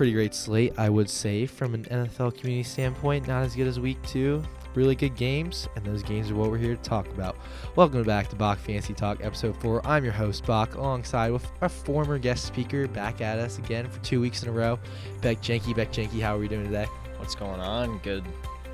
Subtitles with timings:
[0.00, 3.28] pretty great slate, I would say, from an NFL community standpoint.
[3.28, 4.42] Not as good as week two.
[4.74, 7.36] Really good games, and those games are what we're here to talk about.
[7.76, 9.86] Welcome back to Bok Fantasy Talk, episode four.
[9.86, 14.02] I'm your host, Bok, alongside with our former guest speaker back at us again for
[14.02, 14.78] two weeks in a row.
[15.20, 15.76] Beck Jenke.
[15.76, 16.86] Beck Jenke, how are we doing today?
[17.18, 17.98] What's going on?
[17.98, 18.24] Good,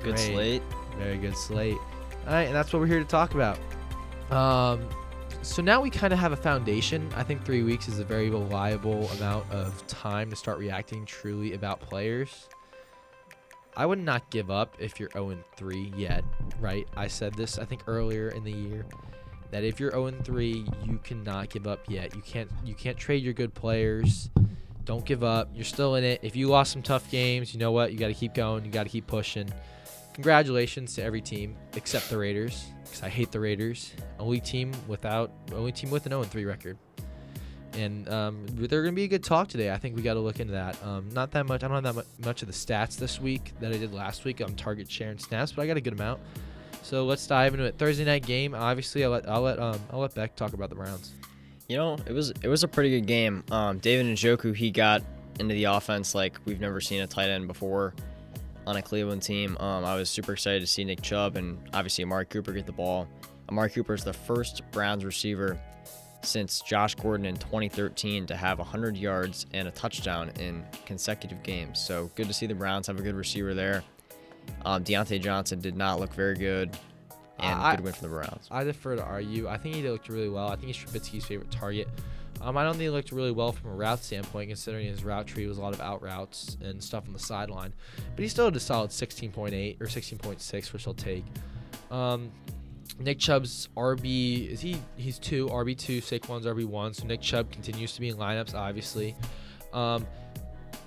[0.01, 0.31] good Great.
[0.31, 0.63] slate.
[0.97, 1.75] Very good slate.
[2.25, 3.59] All right, and that's what we're here to talk about.
[4.31, 4.87] Um,
[5.41, 7.09] so now we kind of have a foundation.
[7.15, 11.53] I think three weeks is a very reliable amount of time to start reacting truly
[11.53, 12.49] about players.
[13.75, 16.23] I would not give up if you're 0 3 yet,
[16.59, 16.87] right?
[16.97, 18.85] I said this I think earlier in the year
[19.51, 22.15] that if you're 0 3, you cannot give up yet.
[22.15, 24.29] You can't you can't trade your good players.
[24.85, 25.49] Don't give up.
[25.53, 26.21] You're still in it.
[26.23, 27.91] If you lost some tough games, you know what?
[27.91, 28.65] You got to keep going.
[28.65, 29.51] You got to keep pushing.
[30.17, 33.93] Congratulations to every team except the Raiders, because I hate the Raiders.
[34.17, 36.75] Only team without only team with an 0 3 record.
[37.73, 39.69] And um, they're going to be a good talk today.
[39.71, 40.75] I think we got to look into that.
[40.83, 41.63] Um, not that much.
[41.63, 44.41] I don't have that much of the stats this week that I did last week
[44.41, 46.19] on target share and snaps, but I got a good amount.
[46.81, 47.77] So let's dive into it.
[47.77, 48.55] Thursday night game.
[48.55, 51.13] Obviously, I'll let I'll let um, I'll let Beck talk about the Browns.
[51.67, 53.43] You know, it was it was a pretty good game.
[53.51, 55.03] Um, David Njoku, he got
[55.39, 57.93] into the offense like we've never seen a tight end before
[58.67, 59.57] on a Cleveland team.
[59.59, 62.73] Um, I was super excited to see Nick Chubb and obviously Amari Cooper get the
[62.73, 63.07] ball.
[63.49, 65.57] Amari Cooper is the first Browns receiver
[66.21, 71.79] since Josh Gordon in 2013 to have 100 yards and a touchdown in consecutive games.
[71.79, 73.83] So good to see the Browns have a good receiver there.
[74.65, 76.77] Um, Diontae Johnson did not look very good,
[77.39, 78.47] and I- good win for the Browns.
[78.51, 79.47] I defer to RU.
[79.47, 80.49] I think he looked really well.
[80.49, 81.87] I think he's Trubisky's favorite target.
[82.41, 85.27] Um, I don't think he looked really well from a route standpoint, considering his route
[85.27, 87.73] tree was a lot of out routes and stuff on the sideline.
[88.15, 91.25] But he still had a solid 16.8 or 16.6, which I'll take.
[91.91, 92.31] Um,
[92.99, 94.77] Nick Chubb's RB is he?
[94.95, 96.01] He's two RB two.
[96.01, 96.93] Saquon's RB one.
[96.93, 99.15] So Nick Chubb continues to be in lineups, obviously.
[99.73, 100.05] Um,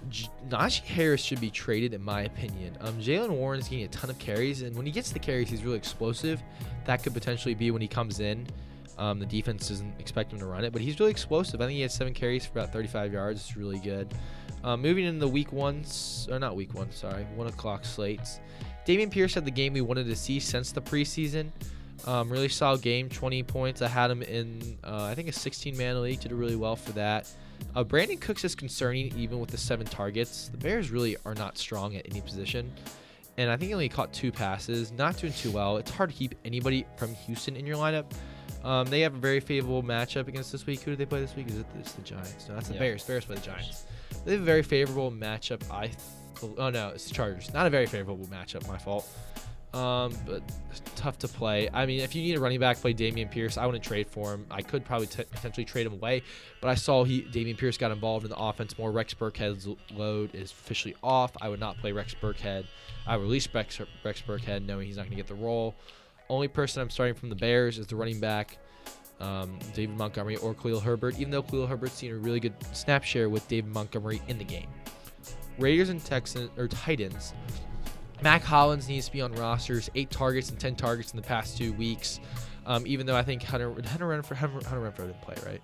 [0.09, 2.77] J- Najee Harris should be traded, in my opinion.
[2.81, 5.51] Um, Jaylen Warren is getting a ton of carries, and when he gets the carries,
[5.51, 6.43] he's really explosive.
[6.87, 8.47] That could potentially be when he comes in.
[9.01, 11.61] Um, the defense doesn't expect him to run it, but he's really explosive.
[11.63, 13.41] I think he had seven carries for about 35 yards.
[13.41, 14.13] It's really good.
[14.63, 18.41] Um, moving into the week ones, or not week one, sorry, one o'clock slates.
[18.87, 21.51] Dameon Pierce had the game we wanted to see since the preseason.
[22.07, 23.81] Um, really solid game, 20 points.
[23.81, 26.21] I had him in, uh, I think, a 16 man league.
[26.21, 27.31] Did really well for that.
[27.75, 30.49] Uh, Brandin Cooks is concerning even with the seven targets.
[30.49, 32.71] The Bears really are not strong at any position.
[33.39, 34.93] And I think he only caught two passes.
[34.93, 35.79] Not doing too well.
[35.79, 38.05] It's hard to keep anybody from Houston in your lineup.
[38.65, 40.81] Um, they have a very favorable matchup against this week.
[40.83, 41.49] Who do they play this week?
[41.49, 42.49] Is it it's the Giants?
[42.49, 42.81] No, that's the Yeah.
[42.81, 43.05] Bears.
[43.05, 43.85] Bears play the Giants.
[44.25, 45.63] They have a very favorable matchup.
[45.71, 47.53] I, th- oh no, it's the Chargers.
[47.55, 48.67] Not a very favorable matchup.
[48.69, 49.09] My fault.
[49.73, 50.43] Um, but
[50.97, 51.71] tough to play.
[51.73, 53.57] I mean, if you need a running back, play Dameon Pierce.
[53.57, 54.45] I wouldn't trade for him.
[54.51, 56.23] I could probably t- potentially trade him away,
[56.61, 58.91] but I saw he Dameon Pierce got involved in the offense more.
[58.91, 61.31] Rex Burkhead's load is officially off.
[61.41, 62.65] I would not play Rex Burkhead.
[63.07, 65.77] I would release Rex, Rex Burkhead, knowing he's not going to get the role.
[66.31, 68.57] Only person I'm starting from the Bears is the running back,
[69.19, 71.19] um, David Montgomery or Khalil Herbert.
[71.19, 74.45] Even though Khalil Herbert's seen a really good snap share with David Montgomery in the
[74.45, 74.69] game.
[75.59, 77.35] Raiders and Texans or Titans.
[78.23, 79.91] Mack Hollins needs to be on rosters.
[79.97, 82.21] Eight targets and ten targets in the past two weeks.
[82.65, 85.63] Um, even though I think Hunter Hunter Renfrow Hunter, Hunter Renfrow didn't play, right?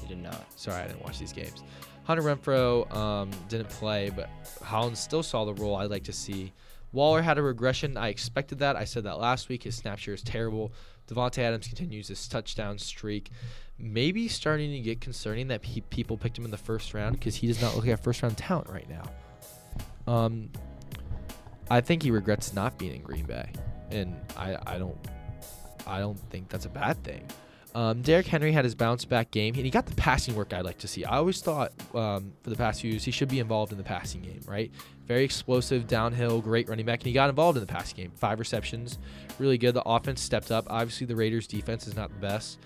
[0.00, 0.46] He did not.
[0.58, 1.62] Sorry, I didn't watch these games.
[2.04, 4.30] Hunter Renfrow um, didn't play, but
[4.62, 6.52] Hollins still saw the role I'd like to see.
[6.92, 7.96] Waller had a regression.
[7.96, 8.76] I expected that.
[8.76, 9.64] I said that last week.
[9.64, 10.72] His snap share is terrible.
[11.08, 13.30] Davante Adams continues his touchdown streak.
[13.78, 17.36] Maybe starting to get concerning that pe- people picked him in the first round because
[17.36, 20.12] he does not look like a first round talent right now.
[20.12, 20.50] Um,
[21.70, 23.50] I think he regrets not being in Green Bay,
[23.90, 24.96] and I, I don't
[25.86, 27.26] I don't think that's a bad thing.
[27.74, 30.64] Um, Derrick Henry had his bounce back game, and he got the passing work I'd
[30.64, 31.04] like to see.
[31.04, 33.84] I always thought um, for the past few years he should be involved in the
[33.84, 34.72] passing game, right?
[35.06, 38.10] Very explosive, downhill, great running back, and he got involved in the passing game.
[38.16, 38.98] Five receptions,
[39.38, 39.74] really good.
[39.74, 40.66] The offense stepped up.
[40.68, 42.58] Obviously, the Raiders' defense is not the best,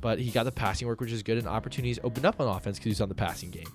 [0.00, 2.78] but he got the passing work, which is good, and opportunities opened up on offense
[2.78, 3.68] because he's on the passing game.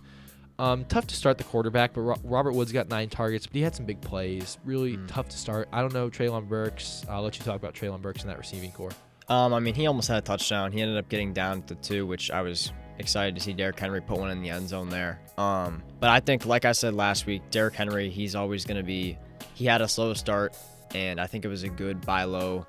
[0.59, 3.61] Um, tough to start the quarterback, but Ro- Robert Woods got nine targets, but he
[3.61, 4.57] had some big plays.
[4.65, 5.07] Really Mm.
[5.07, 5.69] tough to start.
[5.71, 7.05] I don't know Treylon Burks.
[7.07, 8.89] I'll let you talk about Treylon Burks in that receiving core.
[9.29, 10.71] Um, I mean, he almost had a touchdown.
[10.71, 14.01] He ended up getting down to two, which I was excited to see Derrick Henry
[14.01, 15.19] put one in the end zone there.
[15.37, 18.83] Um, but I think, like I said last week, Derrick Henry, he's always going to
[18.83, 19.17] be.
[19.53, 20.55] He had a slow start,
[20.93, 22.65] and I think it was a good buy low,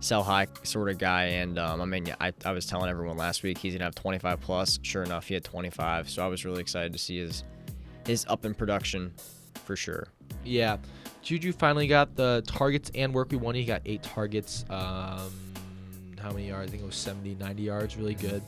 [0.00, 1.24] sell high sort of guy.
[1.24, 4.40] And um, I mean, I, I was telling everyone last week he's gonna have 25
[4.40, 4.78] plus.
[4.82, 6.10] Sure enough, he had 25.
[6.10, 7.44] So I was really excited to see his
[8.06, 9.12] his up in production
[9.64, 10.08] for sure.
[10.44, 10.78] Yeah.
[11.22, 13.60] Juju finally got the targets and work we wanted.
[13.60, 14.64] He got eight targets.
[14.68, 15.30] Um,
[16.20, 16.68] how many yards?
[16.68, 17.96] I think it was 70, 90 yards.
[17.96, 18.42] Really good.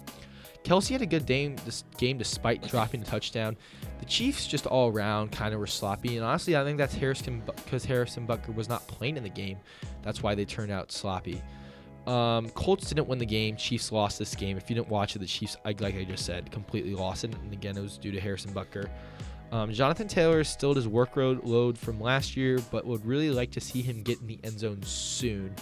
[0.64, 3.56] Kelce had a good game this game despite dropping a touchdown.
[4.00, 7.43] The Chiefs just all around kind of were sloppy, and honestly, I think that's Harrison
[7.46, 9.58] because Harrison Butker was not playing in the game.
[10.02, 11.43] That's why they turned out sloppy.
[12.06, 13.56] Um, Colts didn't win the game.
[13.56, 14.56] Chiefs lost this game.
[14.56, 17.34] If you didn't watch it, the Chiefs, like I just said, completely lost it.
[17.34, 18.88] And again, it was due to Harrison Butker.
[19.52, 23.61] Um, Jonathan Taylor still his workload load from last year, but would really like to
[23.61, 25.55] see him get in the end zone soon.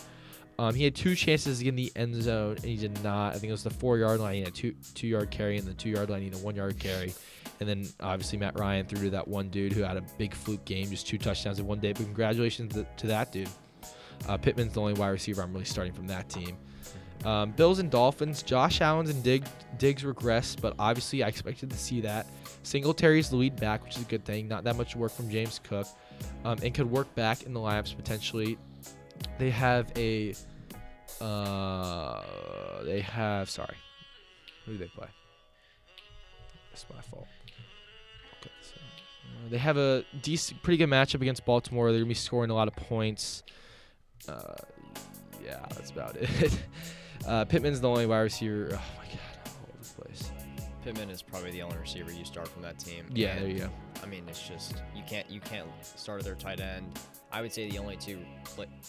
[0.58, 3.30] Um, he had two chances to get in the end zone, and he did not.
[3.30, 4.34] I think it was the four yard line.
[4.34, 6.56] He had two two yard carry, and the two yard line, he had a one
[6.56, 7.14] yard carry.
[7.60, 10.64] And then obviously Matt Ryan threw to that one dude who had a big fluke
[10.64, 11.92] game, just two touchdowns in one day.
[11.92, 13.48] But congratulations to, to that dude.
[14.28, 16.56] Uh, Pittman's the only wide receiver I'm really starting from that team.
[17.24, 18.42] Um, Bills and Dolphins.
[18.42, 19.44] Josh Allen's and Dig,
[19.78, 22.26] Diggs regress, but obviously I expected to see that.
[22.62, 24.48] Singletary's the lead back, which is a good thing.
[24.48, 25.86] Not that much work from James Cook,
[26.44, 28.58] um, and could work back in the lineups potentially.
[29.38, 30.34] They have a.
[31.20, 32.22] Uh,
[32.84, 33.48] they have.
[33.50, 33.76] Sorry,
[34.64, 35.08] who do they play?
[36.70, 37.26] That's my fault.
[38.40, 41.90] Okay, so, uh, they have a decent, pretty good matchup against Baltimore.
[41.90, 43.42] They're gonna be scoring a lot of points.
[44.28, 44.54] Uh,
[45.44, 46.58] yeah, that's about it.
[47.26, 48.68] uh, Pittman's the only wide receiver.
[48.72, 50.32] Oh my god, I'm all over the place.
[50.82, 53.06] Pittman is probably the only receiver you start from that team.
[53.14, 53.70] Yeah, And, there you go.
[54.02, 56.98] I mean, it's just you can't you can't start their tight end.
[57.32, 58.18] I would say the only two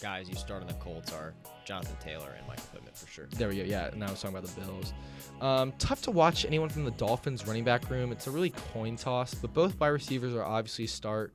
[0.02, 1.32] guys you start on the Colts are
[1.64, 3.26] Jonathan Taylor and Michael Pittman for sure.
[3.30, 3.62] There we go.
[3.62, 4.92] Yeah, now I was talking about the Bills.
[5.40, 8.12] Um, tough to watch anyone from the Dolphins running back room.
[8.12, 11.32] It's a really coin toss, but both wide receivers are obviously start.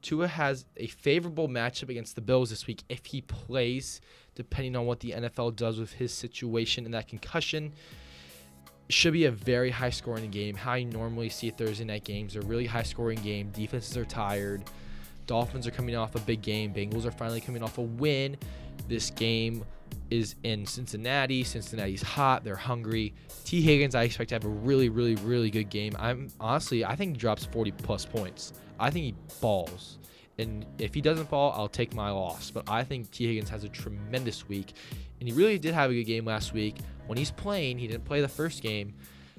[0.00, 4.00] Tua has a favorable matchup against the Bills this week if he plays,
[4.34, 7.72] depending on what the NFL does with his situation and that concussion.
[8.88, 10.54] Should be a very high scoring game.
[10.54, 13.50] How you normally see Thursday night games, a really high scoring game.
[13.50, 14.62] Defenses are tired.
[15.26, 16.72] Dolphins are coming off a big game.
[16.72, 18.36] Bengals are finally coming off a win.
[18.88, 19.64] This game
[20.10, 21.42] is in Cincinnati.
[21.42, 22.44] Cincinnati's hot.
[22.44, 23.14] They're hungry.
[23.44, 25.94] Tee Higgins, I expect to have a really, really, really good game.
[25.98, 28.52] I'm honestly, I think he drops 40 plus points.
[28.78, 29.98] I think he balls.
[30.38, 32.50] And if he doesn't fall, I'll take my loss.
[32.50, 34.74] But I think Tee Higgins has a tremendous week.
[35.18, 36.76] And he really did have a good game last week.
[37.06, 38.94] When he's playing, he didn't play the first game.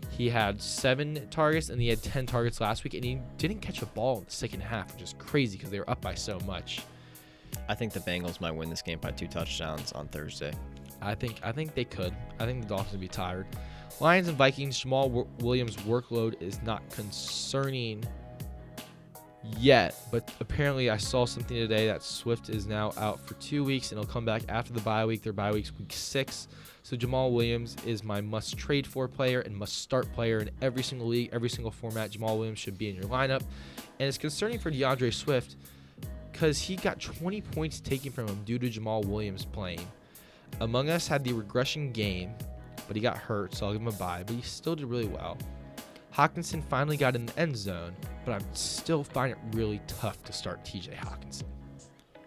[0.09, 2.93] He had seven targets and he had 10 targets last week.
[2.93, 5.79] And he didn't catch a ball in the second half, which is crazy because they
[5.79, 6.81] were up by so much.
[7.69, 10.53] I think the Bengals might win this game by two touchdowns on Thursday.
[11.01, 12.13] I think I think they could.
[12.39, 13.45] I think the Dolphins would be tired.
[13.99, 14.83] Lions and Vikings.
[14.83, 18.03] Jamaal Williams' workload is not concerning
[19.57, 23.91] yet, but apparently I saw something today that Swift is now out for two weeks
[23.91, 25.23] and he'll come back after the bye week.
[25.23, 26.47] Their bye week's week six.
[26.83, 30.83] So Jamaal Williams is my must trade for player and must start player in every
[30.83, 32.11] single league, every single format.
[32.11, 33.41] Jamaal Williams should be in your lineup,
[33.99, 35.57] and it's concerning for D'Andre Swift
[36.31, 39.85] because he got 20 points taken from him due to Jamaal Williams playing.
[40.61, 42.33] Amon-Ra had the regression game,
[42.87, 44.23] but he got hurt, so I'll give him a bye.
[44.25, 45.37] But he still did really well.
[46.17, 50.33] Hockenson finally got in the end zone, but I still find it really tough to
[50.33, 51.43] start TJ Hockenson.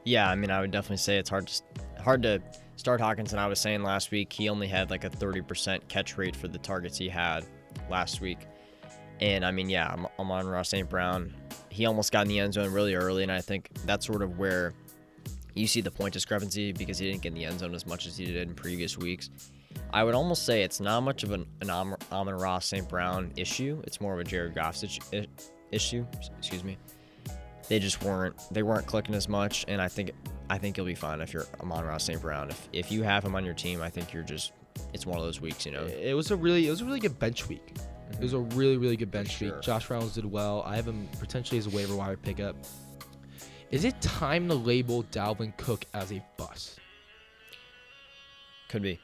[0.05, 1.63] Yeah, I mean, I would definitely say it's hard to
[2.01, 2.41] hard to
[2.77, 3.39] start Hockenson.
[3.39, 6.59] I was saying last week he only had like a 30% catch rate for the
[6.59, 7.45] targets he had
[7.91, 8.39] last week.
[9.21, 10.89] And I mean, yeah, I'm, Amon-Ra St.
[10.89, 11.35] Brown.
[11.69, 14.39] He almost got in the end zone really early, and I think that's sort of
[14.39, 14.73] where
[15.55, 18.07] you see the point discrepancy because he didn't get in the end zone as much
[18.07, 19.31] as he did in previous weeks.
[19.93, 22.89] I would almost say it's not much of an, an Am- Amon-Ra St.
[22.89, 23.83] Brown issue.
[23.85, 25.27] It's more of a Jared Goff situ-
[25.71, 26.07] issue.
[26.39, 26.79] Excuse me.
[27.69, 30.11] They just weren't they weren't clicking as much, and I think
[30.49, 32.21] I think you'll be fine if you're Amon-Ra St.
[32.21, 32.51] Brown.
[32.51, 34.53] If if you have him on your team, I think you're just
[34.93, 35.85] it's one of those weeks, you know.
[35.85, 37.75] It was a really it was a really good bench week.
[38.13, 38.59] It was a mm-hmm.
[38.59, 39.53] really really good bench sure.
[39.53, 39.63] week.
[39.63, 40.65] Josh Reynolds did well.
[40.67, 42.57] I have him potentially as a waiver wire pickup.
[43.71, 46.81] Is it time to label Dalvin Cook as a bust?
[48.69, 48.99] Could be.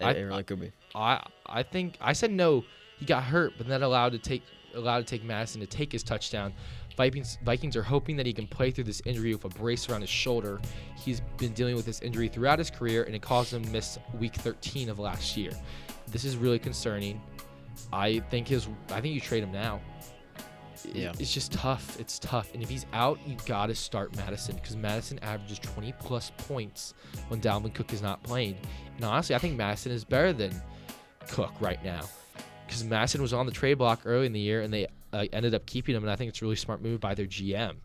[0.00, 0.72] It, I- it really could be.
[0.94, 2.64] I I think I said no.
[2.98, 4.42] He got hurt, but then allowed to take
[4.74, 6.52] allowed to take Mattison to take his touchdown.
[6.96, 10.00] Vikings Vikings are hoping that he can play through this injury with a brace around
[10.00, 10.60] his shoulder.
[10.96, 13.98] He's been dealing with this injury throughout his career, and it caused him to miss
[14.18, 15.52] Week 13 of last year.
[16.08, 17.20] This is really concerning.
[17.92, 19.80] I think his I think you trade him now.
[20.86, 21.12] Yeah.
[21.18, 21.98] It's just tough.
[22.00, 22.52] It's tough.
[22.54, 26.94] And if he's out, you got to start Mattison because Mattison averages 20 plus points
[27.28, 28.56] when Dalvin Cook is not playing.
[28.96, 30.52] And honestly, I think Mattison is better than
[31.28, 32.02] Cook right now
[32.66, 35.54] because Mattison was on the trade block early in the year and they uh, ended
[35.54, 36.02] up keeping him.
[36.02, 37.76] And I think it's a really smart move by their GM.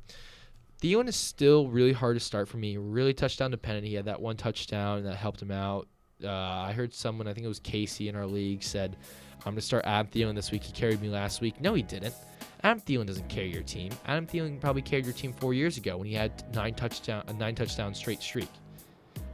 [0.81, 2.77] Thielen is still really hard to start for me.
[2.77, 3.87] Really touchdown dependent.
[3.87, 5.87] He had that one touchdown that helped him out.
[6.21, 8.97] Uh, I heard someone, I think it was Casey in our league, said,
[9.39, 10.63] I'm going to start Adam Thielen this week.
[10.63, 11.59] He carried me last week.
[11.59, 12.13] No, he didn't.
[12.63, 13.91] Adam Thielen doesn't carry your team.
[14.07, 17.33] Adam Thielen probably carried your team four years ago when he had nine touchdown a
[17.33, 18.49] nine touchdown straight streak.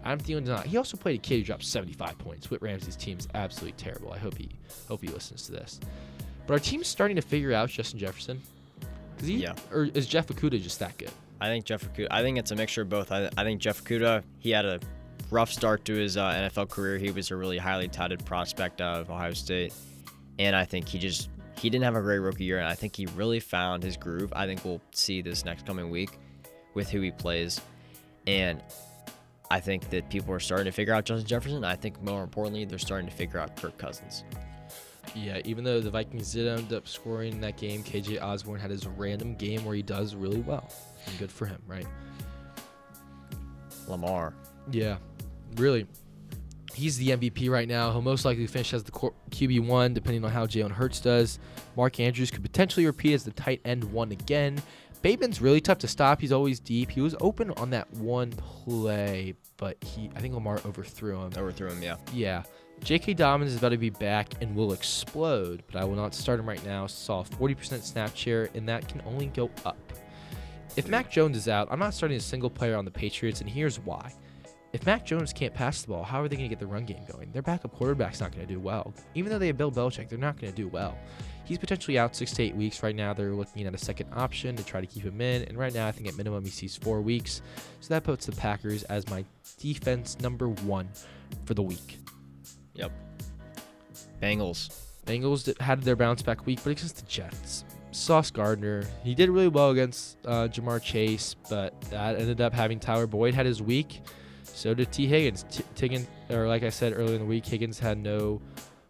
[0.04, 0.66] Adam Thielen did not.
[0.66, 2.50] He also played a kid who dropped 75 points.
[2.50, 4.12] Whit Ramsey's team is absolutely terrible.
[4.12, 4.50] I hope he
[4.88, 5.80] hope he listens to this.
[6.48, 8.42] But our team's starting to figure out Justin Jefferson.
[9.20, 9.54] Is he, Yeah.
[9.72, 11.12] Or is Jeff Okudah just that good?
[11.42, 12.08] I think Jeff Okudah.
[12.10, 13.12] I think it's a mixture of both.
[13.12, 14.24] I, I think Jeff Okudah.
[14.40, 14.80] He had a
[15.30, 16.98] rough start to his uh, NFL career.
[16.98, 19.74] He was a really highly touted prospect out of Ohio State,
[20.40, 22.60] and I think he just he didn't have a great rookie year.
[22.60, 24.32] And I think he really found his groove.
[24.36, 26.18] I think we'll see this next coming week
[26.74, 27.60] with who he plays,
[28.28, 28.62] and
[29.52, 31.64] I think that people are starting to figure out Justin Jefferson.
[31.64, 34.24] I think more importantly, they're starting to figure out Kirk Cousins.
[35.16, 38.70] Yeah, even though the Vikings did end up scoring in that game, KJ Osborn had
[38.70, 40.70] his random game where he does really well.
[41.08, 41.88] And good for him, right?
[43.88, 44.34] Lamar.
[44.72, 44.98] Yeah,
[45.56, 45.88] really.
[46.80, 47.92] He's the MVP right now.
[47.92, 51.38] He'll most likely finish as the QB1, depending on how Jalen Hurts does.
[51.76, 54.62] Mark Andrews could potentially repeat as the tight end one again.
[55.02, 56.22] Bateman's really tough to stop.
[56.22, 56.90] He's always deep.
[56.90, 61.32] He was open on that one play, but he I think Lamar overthrew him.
[61.36, 61.98] Overthrew him, yeah.
[62.14, 62.44] Yeah.
[62.82, 63.14] J.K.
[63.16, 66.48] Dobbins is about to be back and will explode, but I will not start him
[66.48, 66.88] right now.
[66.88, 69.78] Saw 40% snap share, and that can only go up.
[70.78, 73.50] If Mac Jones is out, I'm not starting a single player on the Patriots, and
[73.50, 74.14] here's why.
[74.72, 76.86] If Mac Jones can't pass the ball, how are they going to get the run
[76.86, 77.32] game going?
[77.32, 78.94] Their backup quarterback's not going to do well.
[79.16, 80.96] Even though they have Bill Belichick, they're not going to do well.
[81.44, 82.84] He's potentially out six to eight weeks.
[82.84, 85.42] Right now, they're looking at a second option to try to keep him in.
[85.44, 87.42] And right now, I think at minimum, he sees four weeks.
[87.80, 89.26] So that puts the Packers as my
[89.58, 90.88] defense number one
[91.46, 91.98] for the week.
[92.76, 92.92] Yep.
[94.22, 94.70] Bengals.
[95.08, 97.66] Bengals had their bounce back week, but against the Jets.
[97.90, 102.80] Sauce Gardner, he did really well against uh, Ja'Marr Chase, but that ended up having
[102.80, 104.02] Tyler Boyd had his week.
[104.60, 105.46] So did Tee Higgins.
[105.50, 108.42] T- Tiggin, or like I said earlier in the week, Higgins had no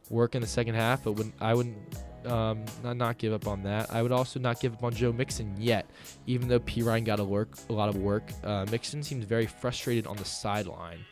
[0.09, 1.77] work in the second half, but wouldn't, I wouldn't
[2.25, 3.93] um, not, not give up on that.
[3.93, 5.87] I would also not give up on Joe Mixon yet,
[6.25, 8.31] even though Perine got a work a lot of work.
[8.43, 11.05] Uh, Mixon seems very frustrated on the sideline.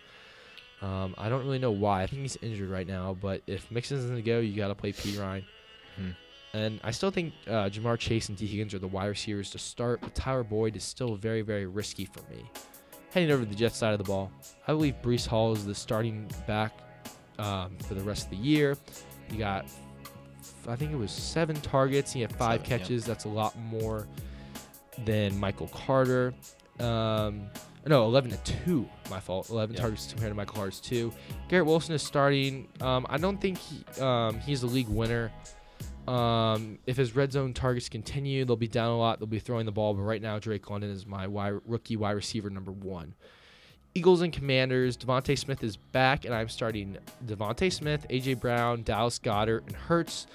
[0.81, 2.01] Um, I don't really know why.
[2.01, 4.75] I think he's injured right now, but if Mixon's going to go, you got to
[4.75, 5.43] play Perine.
[5.95, 6.09] Hmm.
[6.55, 9.59] And I still think uh, Ja'Marr Chase and Tee Higgins are the wide receivers to
[9.59, 12.49] start, but Tyler Boyd is still very, very risky for me.
[13.11, 14.31] Heading over to the Jets side of the ball,
[14.67, 16.77] I believe Breece Hall is the starting back
[17.39, 18.75] um, for the rest of the year.
[19.31, 19.65] He got,
[20.67, 22.11] I think it was seven targets.
[22.11, 23.05] He had five Seven, catches.
[23.05, 24.07] That's a lot more
[25.05, 26.33] than Michael Carter.
[26.79, 27.43] Um,
[27.85, 28.87] no, 11 to 2.
[29.09, 29.49] My fault.
[29.49, 29.81] 11 Yeah.
[29.81, 31.11] targets compared to Michael Carter's 2.
[31.47, 32.67] Garrett Wilson is starting.
[32.81, 35.31] Um, I don't think he, um, he's the league winner.
[36.07, 39.19] Um, if his red zone targets continue, they'll be down a lot.
[39.19, 39.93] They'll be throwing the ball.
[39.93, 43.13] But right now, Drake London is my wide, rookie wide receiver number one.
[43.93, 44.95] Eagles and Commanders.
[44.95, 50.27] DeVonta Smith is back, and I'm starting DeVonta Smith, AJ Brown, Dallas Goedert, and Hurts.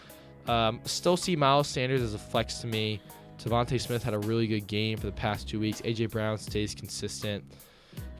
[0.49, 3.01] Um, still see Miles Sanders as a flex to me.
[3.39, 5.81] DeVonta Smith had a really good game for the past two weeks.
[5.83, 7.45] AJ Brown stays consistent.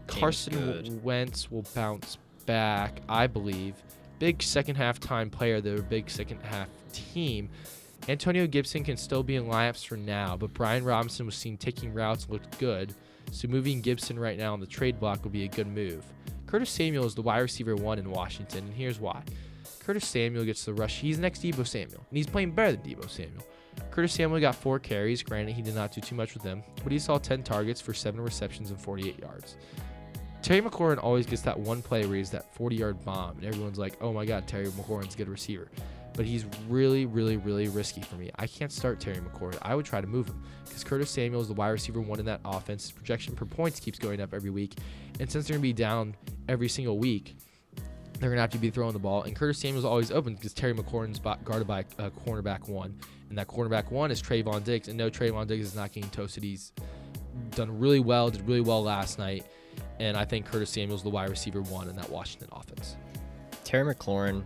[0.07, 1.01] Carson.
[1.03, 3.75] Wentz will bounce back, I believe.
[4.23, 7.49] Big second half time player, they're a big second half team.
[8.09, 11.93] Antonio Gibson can still be in lineups for now, but Brian Robinson was seen taking
[11.93, 12.95] routes and looked good.
[13.33, 16.05] So moving Gibson right now on the trade block would be a good move.
[16.47, 19.25] Curtis Samuel is the wide receiver one in Washington, and here's why.
[19.81, 21.01] Curtis Samuel gets the rush.
[21.01, 23.43] He's next to Deebo Samuel, and he's playing better than Deebo Samuel.
[23.91, 25.25] Curtis Samuel got four carries.
[25.25, 27.93] Granted, he did not do too much with them, but he saw 10 targets for
[27.93, 29.57] seven receptions and 48 yards.
[30.43, 33.79] Terry McLaurin always gets that one play where he's that 40 yard bomb, and everyone's
[33.79, 35.69] like, oh my God, Terry McLaurin's a good receiver.
[36.15, 38.31] But he's really, really, really risky for me.
[38.37, 39.57] I can't start Terry McLaurin.
[39.63, 42.27] I would try to move him because Curtis Samuel is the wide receiver one in
[42.27, 42.83] that offense.
[42.83, 44.75] His projection per points keeps going up every week.
[45.21, 46.15] And since they're going to be down
[46.49, 47.37] every single week,
[48.19, 49.23] they're going to have to be throwing the ball.
[49.23, 52.99] And Curtis Samuel's always open because Terry McLaurin's guarded by a cornerback one.
[53.31, 54.89] And that cornerback one is Trevon Diggs.
[54.89, 56.43] And no, Trevon Diggs is not getting toasted.
[56.43, 56.73] He's
[57.53, 59.47] done really well, did really well last night.
[60.01, 62.97] And I think Curtis Samuel's the wide receiver one in that Washington offense.
[63.65, 64.43] Terry McLaurin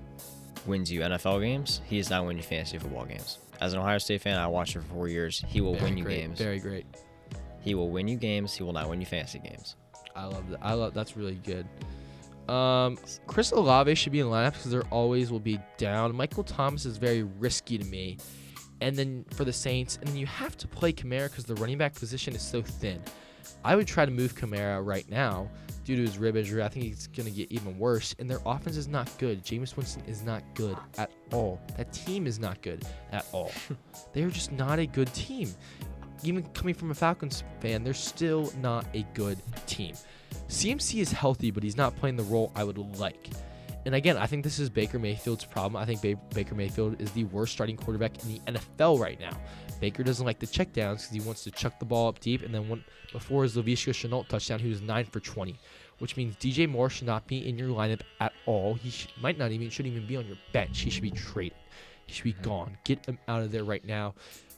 [0.66, 1.80] wins you NFL games.
[1.86, 3.38] He is not winning you fantasy football games.
[3.60, 5.42] As an Ohio State fan, I watched him for four years.
[5.48, 6.38] He will Very win you great, games.
[6.38, 6.86] Very great.
[7.60, 8.54] He will win you games.
[8.54, 9.76] He will not win you fantasy games.
[10.14, 10.58] I love that.
[10.62, 11.66] I love that's really good.
[12.52, 16.14] Um, Chris Olave should be in lineup because there always will be down.
[16.14, 18.18] Michael Thomas is very risky to me.
[18.80, 21.78] And then for the Saints, and then you have to play Kamara because the running
[21.78, 23.02] back position is so thin.
[23.64, 25.48] I would try to move Kamara right now
[25.84, 26.62] due to his rib injury.
[26.62, 28.14] I think he's going to get even worse.
[28.18, 29.44] And their offense is not good.
[29.44, 31.60] Jameis Winston is not good at all.
[31.76, 33.52] That team is not good at all.
[34.12, 35.54] they are just not a good team.
[36.22, 39.94] Even coming from a Falcons fan, they're still not a good team.
[40.48, 43.30] CMC is healthy, but he's not playing the role I would like.
[43.86, 45.80] And again, I think this is Baker Mayfield's problem.
[45.80, 49.30] I think ba- Baker Mayfield is the worst starting quarterback in the NFL right now.
[49.80, 52.42] Baker doesn't like the checkdowns because he wants to chuck the ball up deep.
[52.42, 55.56] And then one, before his Laviska Shenault touchdown, he was 9 for 20.
[55.98, 58.74] which means DJ Moore should not be in your lineup at all.
[58.74, 60.80] He sh- might not even shouldn't even be on your bench.
[60.80, 61.56] He should be traded.
[62.06, 62.42] He should be mm-hmm.
[62.42, 62.78] gone.
[62.84, 64.14] Get him out of there right now.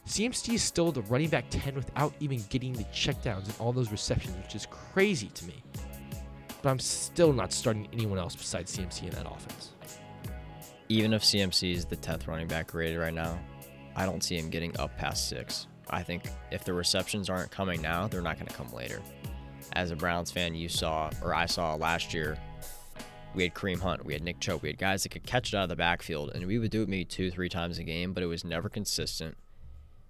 [0.07, 3.91] CMC is still the running back 10 without even getting the checkdowns and all those
[3.91, 5.63] receptions, which is crazy to me.
[6.61, 9.71] But I'm still not starting anyone else besides CMC in that offense.
[10.89, 13.39] Even if CMC is the 10th running back rated right now,
[13.95, 15.67] I don't see him getting up past six.
[15.89, 19.01] I think if the receptions aren't coming now, they're not going to come later.
[19.73, 22.37] As a Browns fan, you saw, or I saw last year,
[23.35, 25.57] we had Kareem Hunt, we had Nick Chubb, we had guys that could catch it
[25.57, 28.13] out of the backfield, and we would do it maybe two, three times a game,
[28.13, 29.37] but it was never consistent.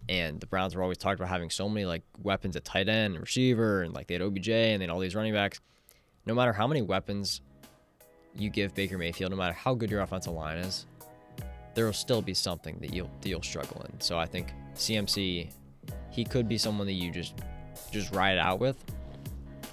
[0.07, 3.15] And the Browns were always talked about having so many like weapons at tight end
[3.15, 5.59] and receiver, and like they had OBJ and then all these running backs.
[6.25, 7.41] No matter how many weapons
[8.35, 10.85] you give Baker Mayfield, no matter how good your offensive line is,
[11.75, 13.99] there will still be something that you'll that you'll struggle in.
[14.01, 15.51] So I think CMC,
[16.11, 17.35] he could be someone that you just
[17.91, 18.77] just ride out with,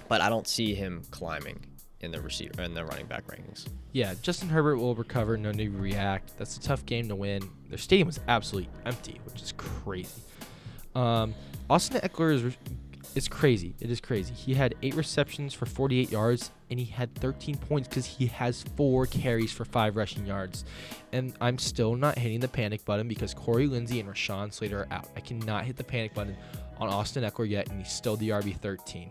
[0.07, 1.59] but I don't see him climbing
[2.01, 3.67] in the receiver in the running back rankings.
[3.91, 5.37] Yeah, Justin Herbert will recover.
[5.37, 6.37] No need to react.
[6.37, 7.49] That's a tough game to win.
[7.69, 10.21] Their stadium was absolutely empty, which is crazy.
[10.95, 11.33] Um,
[11.69, 12.55] Austin Ekeler is
[13.15, 13.73] it's crazy.
[13.79, 14.33] It is crazy.
[14.33, 18.63] He had eight receptions for 48 yards, and he had 13 points because he has
[18.75, 20.65] four carries for five rushing yards.
[21.11, 24.87] And I'm still not hitting the panic button because Corey Linsley and Rashawn Slater are
[24.91, 25.07] out.
[25.15, 26.35] I cannot hit the panic button
[26.79, 29.09] on Austin Ekeler yet, and he's still the RB 13.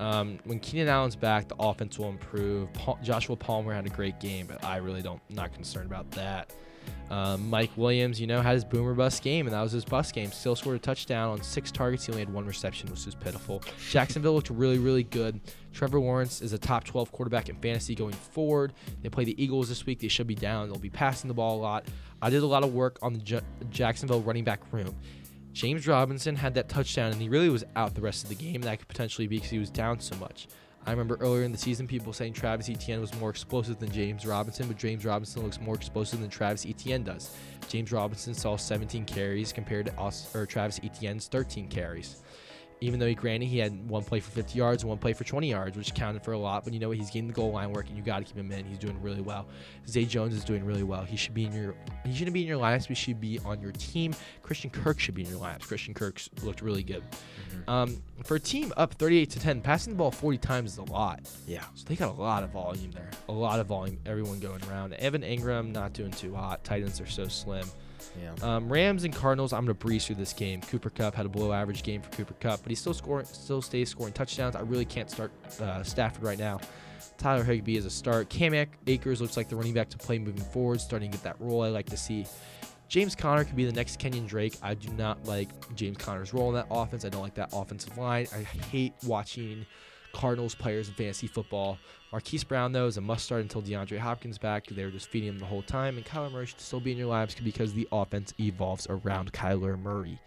[0.00, 2.68] Um, when Keenan Allen's back, the offense will improve.
[3.02, 6.52] Joshua Palmer had a great game, but I really don't not concerned about that.
[7.10, 10.14] Um, Mike Williams, you know, had his boomer bust game, and that was his bust
[10.14, 10.30] game.
[10.30, 12.06] Still scored a touchdown on six targets.
[12.06, 13.62] He only had one reception, which was pitiful.
[13.90, 15.40] Jacksonville looked really, really good.
[15.72, 18.72] Trevor Lawrence is a top 12 quarterback in fantasy going forward.
[19.02, 20.00] They play the Eagles this week.
[20.00, 20.68] They should be down.
[20.68, 21.86] They'll be passing the ball a lot.
[22.20, 23.40] I did a lot of work on the J-
[23.70, 24.94] Jacksonville running back room.
[25.52, 28.60] James Robinson had that touchdown, and he really was out the rest of the game.
[28.60, 30.46] That could potentially be because he was down so much.
[30.88, 34.24] I remember earlier in the season people saying Travis Etienne was more explosive than James
[34.24, 37.36] Robinson, but James Robinson looks more explosive than Travis Etienne does.
[37.68, 42.22] James Robinson saw 17 carries compared to us, or Travis Etienne's 13 carries
[42.80, 45.24] even though he granted he had one play for 50 yards and one play for
[45.24, 46.64] 20 yards, which counted for a lot.
[46.64, 46.96] But you know what?
[46.96, 48.64] He's getting the goal line work, and you got to keep him in.
[48.64, 49.46] He's doing really well.
[49.88, 51.02] Zay Jones is doing really well.
[51.02, 51.74] He should be in your.
[52.04, 52.86] He shouldn't be in your lineups.
[52.86, 54.14] He should be on your team.
[54.42, 55.66] Christian Kirk should be in your lineups.
[55.66, 57.02] Christian Kirk's looked really good.
[57.02, 57.70] Mm-hmm.
[57.70, 60.84] Um, for a team up 38 to 10, passing the ball 40 times is a
[60.84, 61.20] lot.
[61.46, 61.64] Yeah.
[61.74, 63.10] So they got a lot of volume there.
[63.28, 63.98] A lot of volume.
[64.06, 64.94] Everyone going around.
[64.94, 66.64] Evan Engram not doing too hot.
[66.64, 67.66] Titans are so slim.
[68.20, 68.56] Yeah.
[68.56, 70.60] Um, Rams and Cardinals, I'm gonna breeze through this game.
[70.60, 73.62] Cooper Kupp had a below average game for Cooper Kupp, but he still scoring, still
[73.62, 74.56] stays scoring touchdowns.
[74.56, 76.60] I really can't start uh, Stafford right now.
[77.16, 78.28] Tyler Higbee is a start.
[78.28, 78.54] Cam
[78.86, 81.62] Akers looks like the running back to play moving forward, starting to get that role
[81.62, 82.26] I like to see.
[82.88, 84.56] James Conner could be the next Kenyan Drake.
[84.62, 87.04] I do not like James Conner's role in that offense.
[87.04, 88.28] I don't like that offensive line.
[88.34, 89.66] I hate watching
[90.18, 91.78] Cardinals players in fantasy football.
[92.10, 94.66] Marquise Brown, though, is a must start until DeAndre Hopkins back.
[94.66, 95.96] They were just feeding him the whole time.
[95.96, 99.80] And Kyler Murray should still be in your lives because the offense evolves around Kyler
[99.80, 100.18] Murray.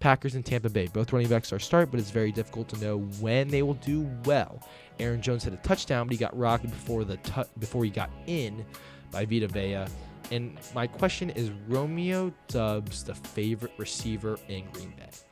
[0.00, 0.88] Packers and Tampa Bay.
[0.92, 4.10] Both running backs are start, but it's very difficult to know when they will do
[4.24, 4.66] well.
[4.98, 8.10] Aaron Jones had a touchdown, but he got rocked before the tu- before he got
[8.26, 8.64] in
[9.12, 9.84] by Vita Vea.
[10.32, 15.29] And my question is Romeo Doubs the favorite receiver in Green Bay?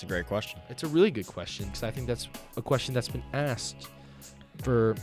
[0.00, 0.58] It's a great question.
[0.70, 3.88] It's a really good question because I think that's a question that's been asked
[4.62, 4.96] for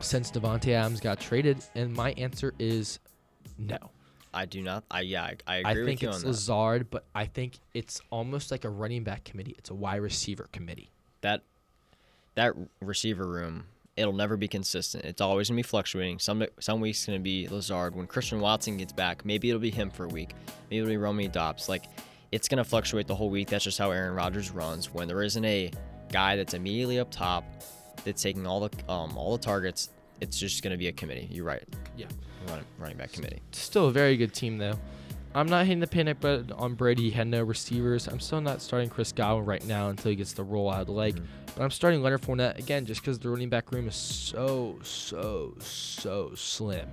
[0.00, 2.98] since Davante Adams got traded, and my answer is
[3.56, 3.78] no.
[4.34, 4.84] I do not.
[4.90, 5.24] I yeah.
[5.24, 6.26] I, I agree I with think you it's on that.
[6.28, 9.54] Lazard, but I think it's almost like a running back committee.
[9.56, 10.90] It's a wide receiver committee.
[11.22, 11.40] that
[12.34, 13.64] that receiver room
[13.96, 17.18] it'll never be consistent it's always going to be fluctuating some some weeks it's going
[17.18, 20.34] to be lazard when christian watson gets back maybe it'll be him for a week
[20.70, 21.84] maybe it'll be romeo doubs like
[22.32, 25.22] it's going to fluctuate the whole week that's just how aaron rodgers runs when there
[25.22, 25.70] isn't a
[26.12, 27.44] guy that's immediately up top
[28.04, 31.28] that's taking all the um, all the targets it's just going to be a committee
[31.30, 31.64] you're right
[31.96, 32.06] Yeah.
[32.48, 34.78] running, running back committee Still a very good team though.
[35.34, 37.02] I'm not hitting the panic button on Brady.
[37.02, 38.08] He had no receivers.
[38.08, 40.86] I'm still not starting Chris Godwin right now until he gets the roll out of
[40.86, 41.20] the leg.
[41.54, 45.52] But I'm starting Leonard Fournette again just because the running back room is so, so,
[45.60, 46.88] so slim.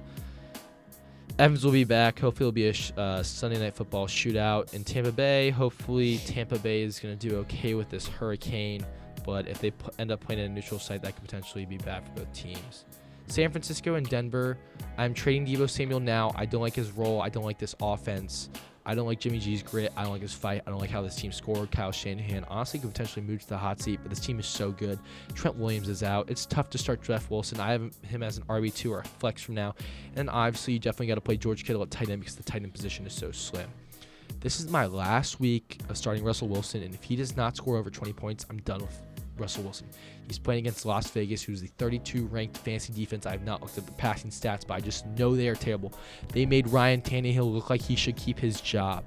[1.40, 2.20] Evans will be back.
[2.20, 5.50] Hopefully, it'll be a sh- uh, Sunday night football shootout in Tampa Bay.
[5.50, 8.86] Hopefully, Tampa Bay is going to do okay with this hurricane.
[9.26, 11.78] But if they p- end up playing at a neutral site, that could potentially be
[11.78, 12.86] bad for both teams.
[13.28, 14.58] San Francisco and Denver.
[14.98, 16.32] I'm trading Deebo Samuel now.
[16.36, 17.22] I don't like his role.
[17.22, 18.50] I don't like this offense.
[18.86, 19.94] I don't like Jimmy G's grit.
[19.96, 20.62] I don't like his fight.
[20.68, 21.72] I don't like how this team scored.
[21.72, 24.72] Kyle Shanahan honestly could potentially move to the hot seat, but this team is so
[24.72, 25.00] good.
[25.34, 26.30] Trent Williams is out.
[26.30, 27.60] It's tough to start Jeff Wilson.
[27.60, 29.76] I have him as an RB2 or a flex from now.
[30.16, 32.64] And obviously, you definitely got to play George Kittle at tight end because the tight
[32.64, 33.70] end position is so slim.
[34.42, 37.78] This is my last week of starting Russell Wilson, and if he does not score
[37.78, 39.00] over 20 points, I'm done with
[39.38, 39.88] Russell Wilson.
[40.28, 43.26] He's playing against Las Vegas, who's the 32 ranked fantasy defense.
[43.26, 45.94] I have not looked at the passing stats, but I just know they are terrible.
[46.32, 49.04] They made Ryan Tannehill look like he should keep his job.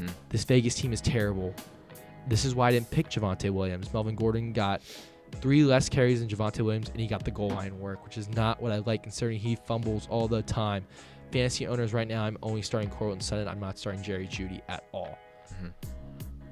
[0.00, 0.10] Mhm.
[0.28, 1.54] This Vegas team is terrible.
[2.28, 3.92] This is why I didn't pick Javonte Williams.
[3.92, 4.82] Melvin Gordon got
[5.40, 8.28] three less carries than Javonte Williams, and he got the goal line work, which is
[8.28, 10.84] not what I like considering he fumbles all the time.
[11.32, 13.48] Fantasy owners right now, I'm only starting Courtland Sutton.
[13.48, 15.18] I'm not starting Jerry Jeudy at all.
[15.62, 15.72] Mhm.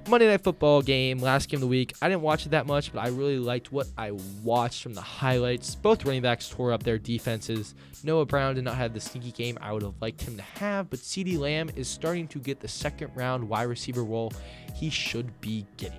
[0.07, 1.95] Monday Night Football game, last game of the week.
[2.03, 4.11] I didn't watch it that much, but I really liked what I
[4.43, 5.75] watched from the highlights.
[5.75, 7.75] Both running backs tore up their defenses.
[8.03, 10.91] Noah Brown did not have the sneaky game I would have liked him to have,
[10.91, 14.31] but CeeDee Lamb is starting to get the second round wide receiver role
[14.75, 15.99] he should be getting.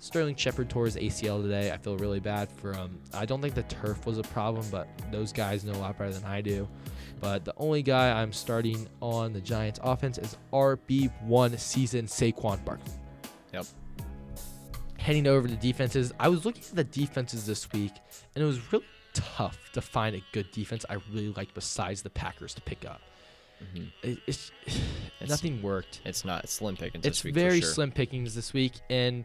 [0.00, 1.70] Sterling Shepard tore his ACL today.
[1.70, 2.98] I feel really bad for him.
[3.14, 6.12] I don't think the turf was a problem, but those guys know a lot better
[6.12, 6.68] than I do.
[7.20, 12.94] But the only guy I'm starting on the Giants offense is RB1 season Saquon Barkley.
[13.52, 13.66] Yep.
[14.98, 17.92] Heading over to defenses, I was looking at the defenses this week,
[18.34, 18.84] and it was really
[19.14, 23.00] tough to find a good defense I really liked besides the Packers to pick up.
[23.74, 23.92] Mhm.
[24.02, 24.50] It, it's,
[25.20, 26.00] It's- nothing worked.
[26.04, 27.34] It's not slim pickings It's this week.
[27.34, 27.74] very for sure.
[27.74, 29.24] slim pickings this week, and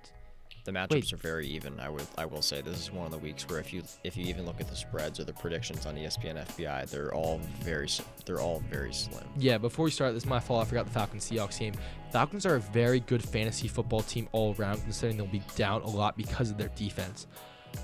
[0.68, 1.14] The matchups Wait.
[1.14, 1.80] are very even.
[1.80, 4.18] I would I will say this is one of the weeks where if you if
[4.18, 7.88] you even look at the spreads or the predictions on ESPN FPI, they're all very
[8.26, 9.24] they're all very slim.
[9.38, 10.66] Yeah, before we start, this is my fault.
[10.66, 11.74] I forgot the Falcons Seahawks game.
[12.12, 15.90] Falcons are a very good fantasy football team all around, considering they'll be down a
[15.90, 17.28] lot because of their defense.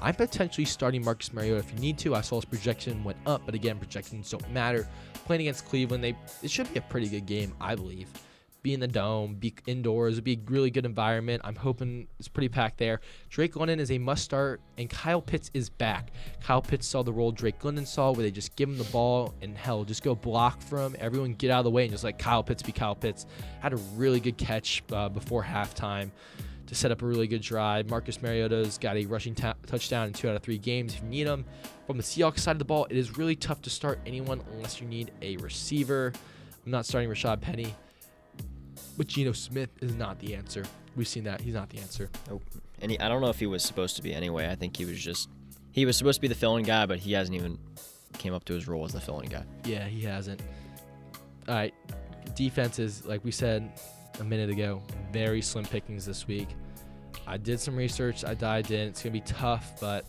[0.02, 2.16] I'm potentially starting Marcus Mariota if you need to.
[2.16, 4.90] I saw his projection went up, but again, projections don't matter.
[5.24, 8.10] Playing against Cleveland, they it should be a pretty good game, I believe.
[8.64, 11.42] Be in the dome, be indoors, it'd be a really good environment.
[11.44, 13.02] I'm hoping it's pretty packed there.
[13.30, 16.12] Drake London is a must start, and Kyle Pitts is back.
[16.42, 19.34] Kyle Pitts saw the role Drake London saw, where they just give him the ball
[19.42, 20.96] and hell, just go block for him.
[21.00, 23.26] Everyone get out of the way and just let Kyle Pitts be Kyle Pitts.
[23.60, 26.10] Had a really good catch uh, before halftime
[26.68, 27.90] to set up a really good drive.
[27.90, 31.10] Marcus Mariota's got a rushing ta- touchdown in two out of three games if you
[31.10, 31.44] need him.
[31.86, 34.80] From the Seahawks side of the ball, it is really tough to start anyone unless
[34.80, 36.14] you need a receiver.
[36.66, 37.76] I'm not starting Rashad Penny,
[38.98, 40.64] but Geno Smith is not the answer.
[40.96, 41.42] We've seen that.
[41.42, 42.10] He's not the answer.
[42.30, 42.44] Nope.
[42.82, 44.50] And he, I don't know if he was supposed to be anyway.
[44.50, 45.30] I think he was just
[45.72, 47.58] he was supposed to be the fill-in guy, but he hasn't even
[48.18, 49.44] came up to his role as the fill-in guy.
[49.66, 50.42] Yeah, he hasn't.
[51.48, 51.74] All right.
[52.36, 53.72] Defenses, like we said
[54.20, 56.48] a minute ago, very slim pickings this week.
[57.26, 58.24] I did some research.
[58.24, 58.88] I dived in.
[58.88, 60.06] It's going to be tough, but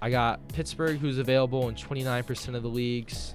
[0.00, 3.34] I got Pittsburgh, who's available in 29% of the leagues.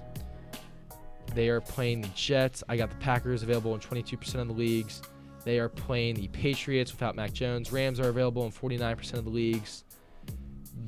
[1.34, 2.62] They are playing the Jets.
[2.68, 5.02] I got the Packers available in 22% of the leagues.
[5.44, 7.72] They are playing the Patriots without Mac Jones.
[7.72, 9.84] Rams are available in 49% of the leagues.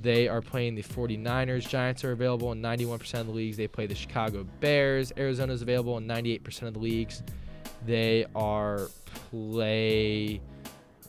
[0.01, 1.69] They are playing the 49ers.
[1.69, 3.57] Giants are available in 91% of the leagues.
[3.57, 5.13] They play the Chicago Bears.
[5.17, 7.23] Arizona is available in 98% of the leagues.
[7.87, 8.89] They are
[9.31, 10.41] play.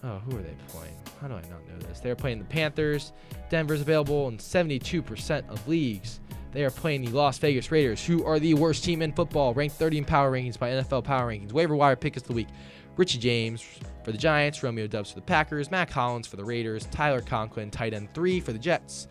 [0.03, 0.95] Oh, who are they playing?
[1.21, 1.99] How do I not know this?
[1.99, 3.11] They are playing the Panthers.
[3.49, 6.19] Denver's available in 72% of leagues.
[6.55, 9.75] They are playing the Las Vegas Raiders, who are the worst team in football, ranked
[9.75, 11.51] 30 in power rankings by NFL Power Rankings.
[11.51, 12.47] Waiver wire pick is the week.
[12.95, 13.61] Richie James
[14.05, 17.69] for the Giants, Romeo Doubs for the Packers, Mack Hollins for the Raiders, Tyler Conklin,
[17.71, 19.09] tight end three for the Jets.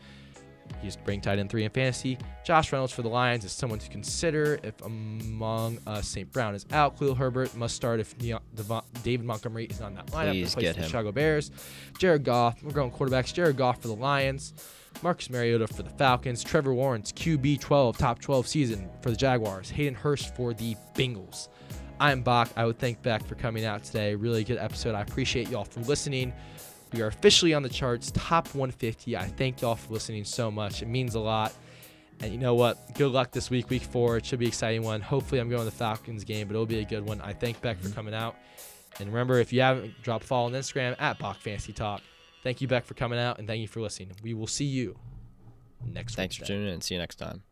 [0.83, 2.16] You just bring tight end three in fantasy.
[2.46, 6.33] Josh Reynolds for the Lions is someone to consider if among uh, us St.
[6.33, 6.98] Brown is out.
[6.98, 10.30] Khalil Herbert must start if Neo- Devon- David Montgomery is on that lineup.
[10.30, 10.87] Please get the him.
[10.87, 11.50] Chicago Bears.
[11.98, 12.62] Jared Goff.
[12.62, 13.35] We're going quarterbacks.
[13.35, 14.54] Jared Goff for the Lions.
[15.02, 16.42] Marcus Mariota for the Falcons.
[16.42, 19.70] Trevor Lawrence, QB 12, top 12 season for the Jaguars.
[19.70, 21.48] Hayden Hurst for the Bengals.
[22.00, 22.50] I'm Bok.
[22.57, 24.14] I would thank Beck for coming out today.
[24.14, 24.94] Really good episode.
[24.94, 26.33] I appreciate y'all for listening.
[26.92, 29.16] We are officially on the charts, top 150.
[29.16, 30.83] I thank y'all for listening so much.
[30.83, 31.52] It means a lot.
[32.20, 32.94] And you know what?
[32.94, 34.16] Good luck this week, week four.
[34.16, 35.00] It should be an exciting one.
[35.00, 37.20] Hopefully, I'm going to the Falcons game, but it'll be a good one.
[37.20, 37.94] I thank Beck for mm-hmm.
[37.94, 38.37] coming out.
[39.00, 42.00] And remember, if you haven't, drop a follow on Instagram at Bok Fantasy Talk.
[42.44, 44.12] Thank you, Beck, for coming out, and thank you for listening.
[44.22, 44.96] We will see you
[45.83, 46.46] next Thanks week.
[46.46, 46.83] for tuning in.
[46.83, 47.42] See you next time.